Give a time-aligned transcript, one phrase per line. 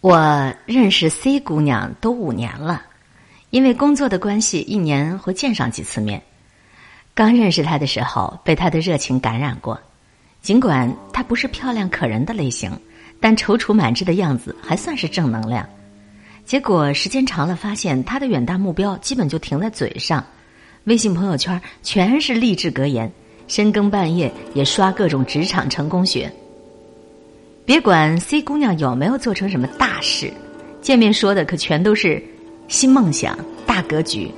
[0.00, 2.82] 我认识 C 姑娘都五年了，
[3.50, 6.22] 因为工作的关系，一年会见上几次面。
[7.14, 9.80] 刚认识她的时候，被她的热情感染过。
[10.40, 12.70] 尽管她不是漂亮可人的类型，
[13.18, 15.68] 但踌躇满志的样子还算是正能量。
[16.44, 20.24] 结果时间长了，发现她的远大目标基本就停在嘴上，
[20.84, 23.12] 微信朋友圈全是励志格言，
[23.48, 26.32] 深更半夜也刷各种职场成功学。
[27.68, 30.32] 别管 C 姑娘有没有做成什么大事，
[30.80, 32.22] 见面说的可全都是
[32.66, 34.32] 新梦想、大格局。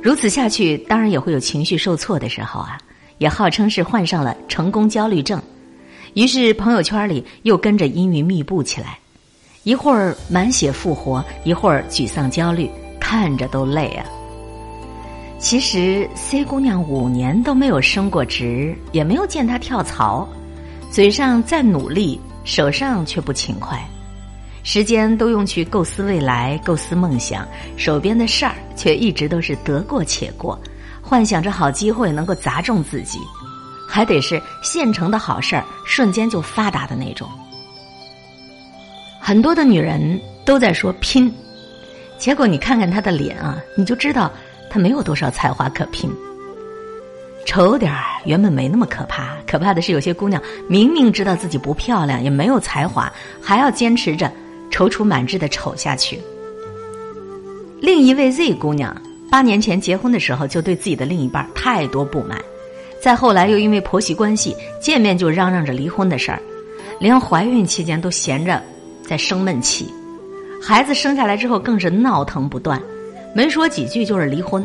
[0.00, 2.78] 如此下去，当然也会有情绪受挫的时候啊，
[3.18, 5.42] 也号称是患上了成功焦虑症。
[6.14, 8.96] 于是朋友圈里又跟着阴云密布起来，
[9.64, 12.70] 一会儿满血复活，一会儿沮丧焦虑，
[13.00, 14.06] 看着都累啊。
[15.40, 20.28] 其实 C 姑娘五年都没有升过职，也没有见她跳槽，
[20.92, 22.20] 嘴上再努力。
[22.44, 23.80] 手上却不勤快，
[24.62, 27.46] 时间都用去构思未来、构思梦想，
[27.76, 30.58] 手边的事儿却一直都是得过且过，
[31.00, 33.18] 幻想着好机会能够砸中自己，
[33.88, 37.28] 还得是现成的好事儿，瞬间就发达的那种。
[39.20, 41.32] 很多的女人都在说拼，
[42.18, 44.30] 结果你看看她的脸啊，你就知道
[44.68, 46.10] 她没有多少才华可拼。
[47.44, 54.30] 丑点儿原本没那么可怕，可怕的是有些姑娘明明知道自己不漂亮，也没有才华，还要坚持着
[54.70, 56.18] 踌躇满志的丑下去。
[57.80, 58.96] 另一位 Z 姑娘
[59.28, 62.40] 八年前结婚的时候就对自己的另一半太多不满，
[63.00, 66.40] 再后来又因为婆媳关系见面就嚷嚷着离婚的事儿，
[67.00, 68.62] 连怀孕期间都闲着
[69.04, 69.92] 在生闷气，
[70.62, 72.80] 孩子生下来之后更是闹腾不断，
[73.34, 74.64] 没说几句就是离婚。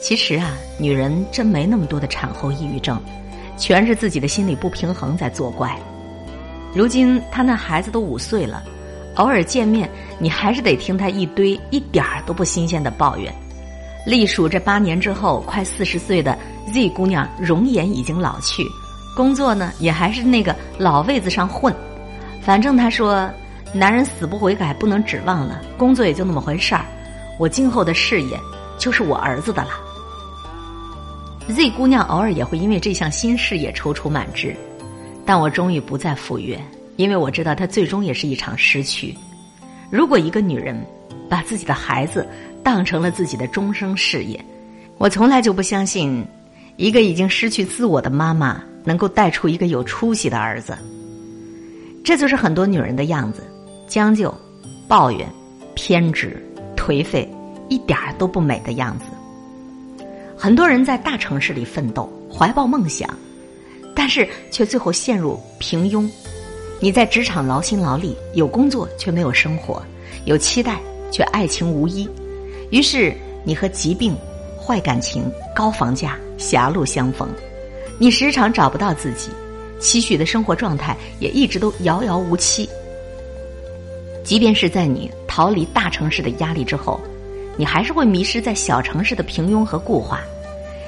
[0.00, 3.00] 其实啊，女人真没那么多的产后抑郁症，
[3.56, 5.76] 全是自己的心理不平衡在作怪。
[6.74, 8.62] 如今她那孩子都五岁了，
[9.16, 13.34] 偶尔见面，你还是得听她一堆一点儿都不新鲜的抱怨。
[14.06, 16.38] 隶属这八年之后，快四十岁的
[16.72, 18.64] Z 姑娘容颜已经老去，
[19.16, 21.74] 工作呢也还是那个老位子上混。
[22.40, 23.28] 反正她说，
[23.72, 25.60] 男人死不悔改，不能指望了。
[25.76, 26.84] 工作也就那么回事儿，
[27.38, 28.38] 我今后的事业
[28.78, 29.70] 就是我儿子的了。
[31.48, 34.54] Z 姑娘偶尔也会因为这项新事业踌躇满志，
[35.24, 36.60] 但我终于不再赴约，
[36.96, 39.16] 因为我知道她最终也是一场失去。
[39.90, 40.78] 如果一个女人
[41.28, 42.28] 把自己的孩子
[42.62, 44.38] 当成了自己的终生事业，
[44.98, 46.22] 我从来就不相信
[46.76, 50.76] 一个已经失去自我的妈妈能够带出一个有出息的儿子。
[52.04, 53.42] 这就是很多女人的样子：
[53.86, 54.32] 将就、
[54.86, 55.26] 抱怨、
[55.74, 56.36] 偏执、
[56.76, 57.26] 颓废，
[57.70, 59.06] 一点儿都不美的样子。
[60.40, 63.12] 很多人在大城市里奋斗，怀抱梦想，
[63.92, 66.08] 但是却最后陷入平庸。
[66.78, 69.82] 你在职场劳心劳力，有工作却没有生活，
[70.26, 70.78] 有期待
[71.10, 72.08] 却爱情无依，
[72.70, 73.12] 于是
[73.42, 74.16] 你和疾病、
[74.56, 77.28] 坏感情、高房价狭路相逢。
[77.98, 79.30] 你时常找不到自己，
[79.80, 82.68] 期许的生活状态也一直都遥遥无期。
[84.22, 87.00] 即便是在你逃离大城市的压力之后。
[87.58, 90.20] 你还是会迷失在小城市的平庸和固化，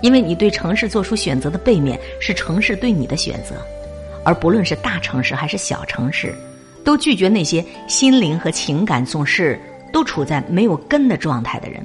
[0.00, 3.56] 因为你对城市做出选择的背面是城市对你的选择，
[4.24, 6.32] 而不论是大城市还是小城市，
[6.84, 9.60] 都拒绝那些心灵和情感总是
[9.92, 11.84] 都处在没有根的状态的人。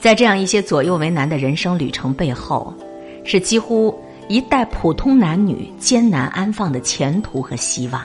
[0.00, 2.74] 在这样一些左右为难的人生旅程背后，
[3.24, 3.96] 是几乎
[4.28, 8.04] 一代普通男女艰难安放的前途和希望。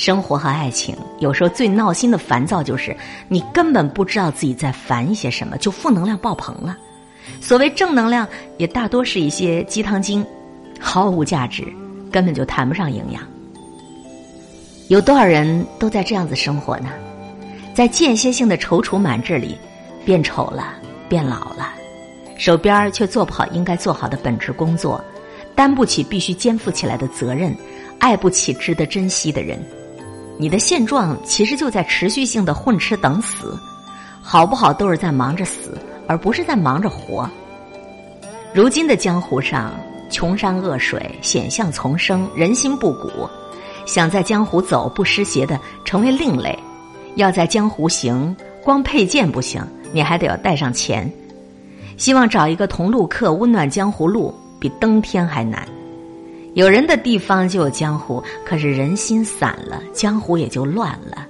[0.00, 2.96] 生活和爱情有时候最闹心的烦躁，就是
[3.28, 6.74] 你根本不知道自己在烦一些什么，就负能量爆棚了。
[7.38, 10.24] 所谓正能量，也大多是一些鸡汤精，
[10.80, 11.62] 毫无价值，
[12.10, 13.22] 根本就谈不上营养。
[14.88, 16.88] 有多少人都在这样子生活呢？
[17.74, 19.54] 在间歇性的踌躇满志里，
[20.06, 20.76] 变丑了，
[21.10, 21.74] 变老了，
[22.38, 25.04] 手边却做不好应该做好的本职工作，
[25.54, 27.54] 担不起必须肩负起来的责任，
[27.98, 29.62] 爱不起值得珍惜的人。
[30.40, 33.60] 你的现状其实就在持续性的混吃等死，
[34.22, 35.76] 好不好都是在忙着死，
[36.06, 37.28] 而不是在忙着活。
[38.54, 39.70] 如今的江湖上，
[40.08, 43.28] 穷山恶水，险象丛生，人心不古。
[43.84, 46.58] 想在江湖走不湿鞋的成为另类，
[47.16, 48.34] 要在江湖行，
[48.64, 49.62] 光佩剑不行，
[49.92, 51.12] 你还得要带上钱。
[51.98, 55.68] 希望找一个同路客，温暖江湖路，比登天还难。
[56.54, 61.26] 有人的地方就有江湖，可是人心散了，江湖也就乱了。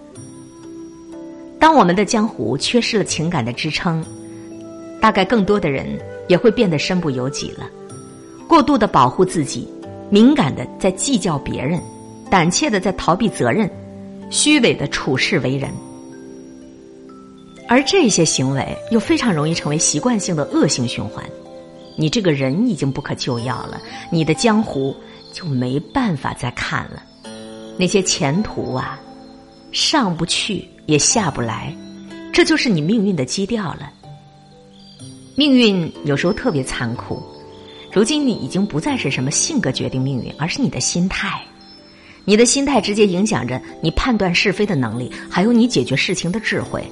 [1.58, 4.02] 当我们的江湖缺失了情感的支撑，
[4.98, 5.86] 大概更多的人
[6.26, 7.68] 也会变得身不由己了。
[8.48, 9.68] 过度的保护自己，
[10.08, 11.78] 敏感的在计较别人，
[12.30, 13.70] 胆怯的在逃避责任，
[14.30, 15.70] 虚伪的处事为人。
[17.68, 21.22] 而这些行为又非常容易成为习惯性的恶性循环，
[21.94, 23.80] 你这个人已经不可救药了，
[24.10, 24.96] 你的江湖
[25.32, 27.02] 就没办法再看了。
[27.78, 29.00] 那些前途啊，
[29.72, 31.74] 上不去也下不来，
[32.32, 33.90] 这就是你命运的基调了。
[35.36, 37.22] 命运有时候特别残酷，
[37.92, 41.40] 如今你已经不再是什么性格决定命运，而是你的心态。
[42.26, 46.84] 你的心态直接影响着你判断是非的能力，还有你解决事情的智慧。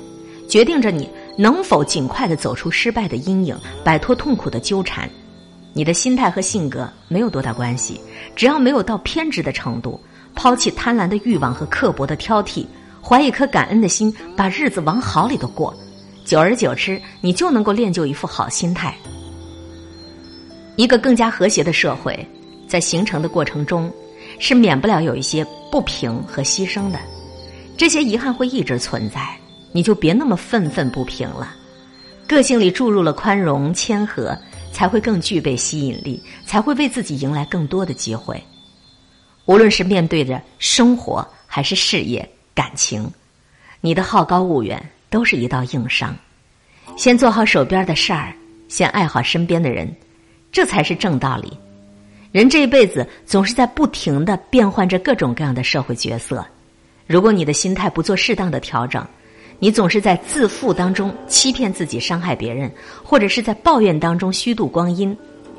[0.49, 1.07] 决定着你
[1.37, 5.09] 能否尽快的走出失败的阴影，摆脱痛苦的纠缠。
[5.79, 8.01] 你的心态和性格没有多大关系，
[8.35, 10.01] 只要没有到偏执的程度，
[10.35, 12.67] 抛弃贪婪的欲望和刻薄的挑剔，
[13.01, 15.73] 怀一颗感恩的心，把日子往好里头过，
[16.25, 18.93] 久而久之，你就能够练就一副好心态。
[20.75, 22.29] 一个更加和谐的社会，
[22.67, 23.89] 在形成的过程中，
[24.41, 26.99] 是免不了有一些不平和牺牲的，
[27.77, 29.21] 这些遗憾会一直存在。
[29.71, 31.55] 你就别那么愤愤不平了，
[32.27, 34.37] 个性里注入了宽容谦和，
[34.73, 38.43] 才会更具备吸引力，才会为自己迎来更多的机会。
[39.47, 43.11] 无论是面对着生活还是事业、感情，
[43.81, 46.17] 你的好高骛远都是一道硬伤。
[46.97, 48.35] 先做好手边的事儿，
[48.69, 49.91] 先爱好身边的人，
[50.53, 51.57] 这才是正道理。
[52.31, 56.47] 人这一辈子总是在不停的变换着各种各样的社会角色，
[57.07, 59.07] 如果你的心态不做适当的调整。
[59.61, 62.71] 你总是在自负当中欺骗自己、伤害别人，
[63.03, 65.17] 或者是在抱怨当中虚度光阴，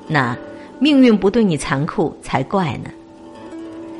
[0.08, 0.38] 那
[0.80, 2.90] 命运不对你残酷才怪呢。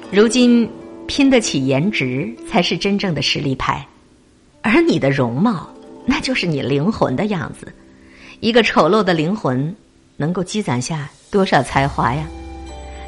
[0.10, 0.70] 如今
[1.06, 3.86] 拼得起颜值才是真正的实力派，
[4.62, 5.70] 而你的容貌
[6.06, 7.68] 那就是你灵魂的样子。
[8.40, 9.76] 一个丑陋的灵魂
[10.16, 12.26] 能够积攒下多少才华呀？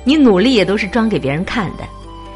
[0.03, 1.83] 你努力也都是装给别人看的，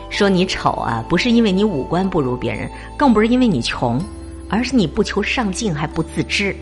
[0.09, 4.01] 说你丑啊，不是因为你五官不如别人，更不是因为你穷。
[4.49, 6.55] 而是你不求上进还不自知，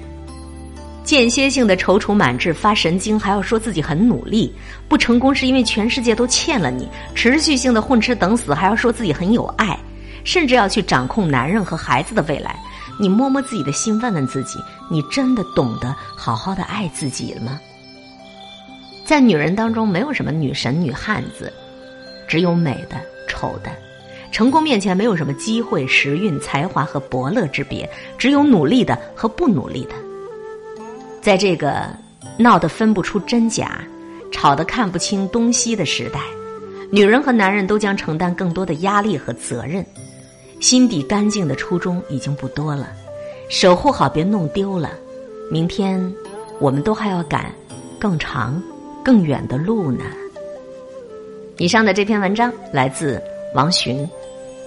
[1.03, 4.53] 间歇性的踌躇满志发神经，还要说自己很努力，
[4.87, 9.77] 不成功是因为全世界都欠了你；持续性的混吃等死，还要说自己很有爱，
[10.23, 12.55] 甚至要去掌控男人和孩子的未来。
[12.99, 14.59] 你摸摸自己的心，问问自己：
[14.89, 17.59] 你真的懂得好好的爱自己了吗？
[19.03, 21.51] 在女人当中，没有什么女神女汉子，
[22.27, 22.95] 只有美的、
[23.27, 23.69] 丑的。
[24.33, 27.87] 成功面前没有什么机会、时运、才华和伯乐之别，
[28.17, 29.93] 只有努力的和不努力的。
[31.21, 31.85] 在这个
[32.35, 33.83] 闹得分不出真假、
[34.31, 36.19] 吵得看不清东西的时代，
[36.89, 39.85] 女人和男人都将承担更多的压力和责任。
[40.59, 42.91] 心底干净的初衷已经不多了，
[43.49, 44.89] 守护好，别弄丢了。
[45.51, 46.11] 明天，
[46.59, 47.53] 我们都还要赶
[47.99, 48.59] 更长、
[49.05, 50.05] 更远的路呢。
[51.59, 53.21] 以上的这篇文章来自
[53.53, 54.09] 王洵。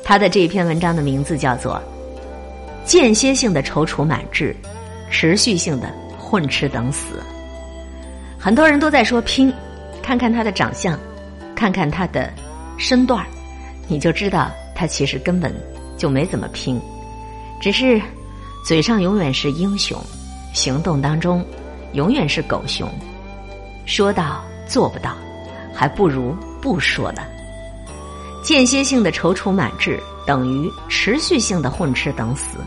[0.07, 1.83] 他的这一篇文章的名字叫做
[2.89, 4.55] 《间歇性的踌躇满志，
[5.11, 7.17] 持续性的混吃等死》。
[8.39, 9.53] 很多人都在说拼，
[10.05, 10.97] 看看他的长相，
[11.57, 12.33] 看看他的
[12.79, 13.27] 身段儿，
[13.89, 15.53] 你就知道他其实根本
[15.97, 16.81] 就没怎么拼，
[17.61, 18.01] 只是
[18.65, 20.01] 嘴上永远是英雄，
[20.55, 21.45] 行动当中
[21.95, 22.89] 永远是狗熊，
[23.87, 25.17] 说到做不到，
[25.75, 26.33] 还不如
[26.63, 27.23] 不说呢。
[28.47, 32.59] 间歇性的踌躇满志等于持续性的混吃等死。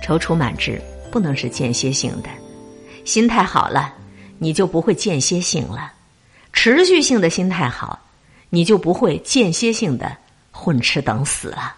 [0.00, 0.80] 踌躇满志
[1.10, 2.28] 不能是间歇性的，
[3.04, 3.92] 心态好了，
[4.38, 5.90] 你就不会间歇性了；
[6.52, 7.98] 持续性的心态好，
[8.48, 10.16] 你就不会间歇性的
[10.52, 11.74] 混吃等死了。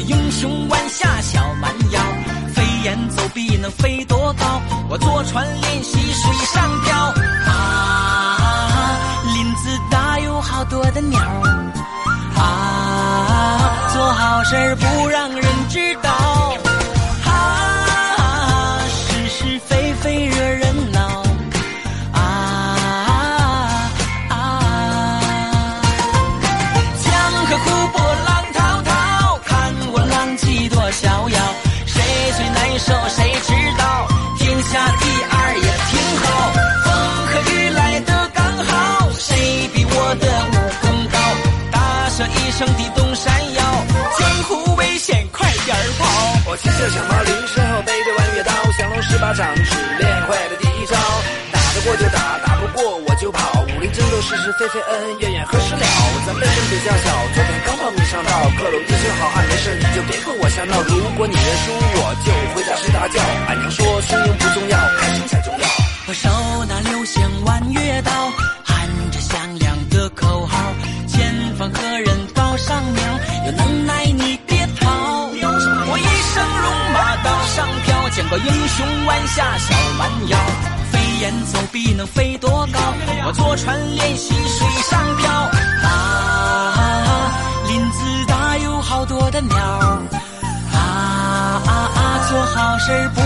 [0.00, 2.00] 英雄弯下小蛮腰，
[2.54, 4.60] 飞檐走壁能飞多高？
[4.88, 7.14] 我坐船练习水上漂。
[7.46, 8.96] 啊，
[9.34, 11.19] 林子大有好多的鸟。
[42.60, 43.62] 上地动山摇
[44.18, 46.04] 江湖危险快点跑
[46.44, 50.94] 我骑着小毛驴身后背着弯月刀降龙十八掌只练会了第一招
[51.50, 55.80] 打得过就打打不过我就跑武林争斗是是非非恩恩怨怨何时了
[56.26, 58.28] 咱辈分比较小昨天刚报名上道
[58.60, 63.16] 各路英雄好汉没事你就别和我瞎闹如果你认输我就回家睡大觉
[78.46, 80.38] 英雄弯下小蛮腰。
[80.90, 82.78] 飞檐走壁能飞多高？
[83.26, 85.30] 我坐船练习水上漂。
[85.88, 85.88] 啊，
[87.68, 89.56] 林子大有好多的鸟。
[90.72, 91.62] 啊，
[92.28, 93.20] 做好事不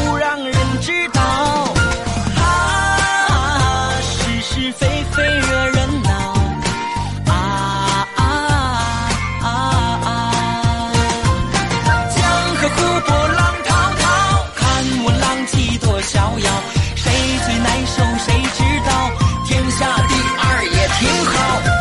[17.86, 19.10] 谁知道？
[19.46, 21.73] 天下第二也挺好。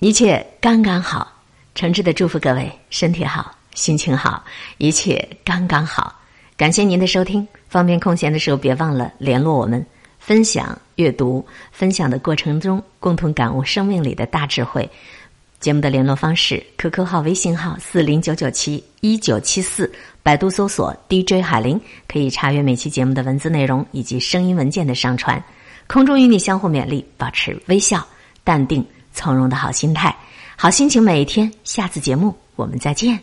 [0.00, 1.26] 一切刚刚好，
[1.74, 4.44] 诚挚的祝福各位身体好，心情好，
[4.76, 6.14] 一切刚刚好。
[6.56, 9.84] 感谢您的收听，方便空闲的时候别忘了联络我们，
[10.20, 14.88] 分享阅读，分享的过程中共同感悟生命里的大智慧。
[15.58, 25.42] 节目的联络方式：QQ 号、微信号四零九九七一九七四，百度搜索 DJ 海林，可以查阅每期节目的文字内容以及声音文件的上传。
[25.88, 28.06] 空中与你相互勉励，保持微笑、
[28.44, 28.86] 淡定、
[29.18, 30.16] 从容的好心态，
[30.54, 31.52] 好心情每一天。
[31.64, 33.18] 下次节目我们再见。